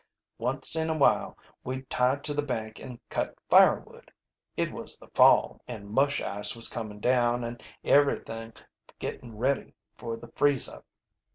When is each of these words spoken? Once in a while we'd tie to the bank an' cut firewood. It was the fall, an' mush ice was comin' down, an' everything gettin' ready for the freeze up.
Once 0.39 0.75
in 0.75 0.89
a 0.89 0.95
while 0.97 1.37
we'd 1.63 1.87
tie 1.87 2.15
to 2.15 2.33
the 2.33 2.41
bank 2.41 2.79
an' 2.81 2.99
cut 3.11 3.35
firewood. 3.51 4.09
It 4.57 4.71
was 4.71 4.97
the 4.97 5.09
fall, 5.09 5.61
an' 5.67 5.91
mush 5.91 6.19
ice 6.23 6.55
was 6.55 6.69
comin' 6.69 6.99
down, 6.99 7.43
an' 7.43 7.59
everything 7.83 8.53
gettin' 8.97 9.37
ready 9.37 9.75
for 9.97 10.17
the 10.17 10.29
freeze 10.35 10.67
up. 10.67 10.85